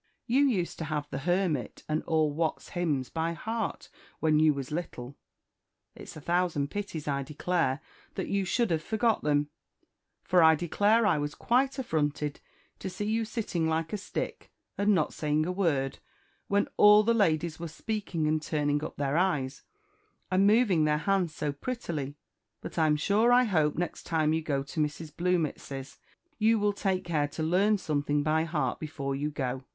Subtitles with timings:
[0.25, 3.87] You used to have the Hermit and all Watts's Hymns by heart,
[4.19, 5.15] when you was little.
[5.93, 7.81] It's a thousand pities, I declare,
[8.15, 9.49] that you should have forgot them;
[10.23, 12.39] for I declare I was quite affronted
[12.79, 15.99] to see you sitting like a stick, and not saying a word,
[16.47, 19.61] when all the ladies were speaking and turning up their eyes,
[20.31, 22.15] and moving their hands so prettily;
[22.59, 25.15] but I'm sure I hope next time you go to Mrs.
[25.15, 25.99] Bluemits's
[26.39, 29.63] you will take care to learn something by heart before you go.